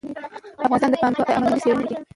افغانستان 0.65 0.89
د 0.91 0.95
پامیر 1.01 1.21
په 1.27 1.33
اړه 1.35 1.41
علمي 1.45 1.59
څېړنې 1.63 1.85
لري. 1.89 1.95